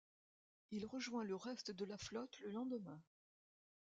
[0.71, 2.99] Il rejoint le reste de la flotte le lendemain.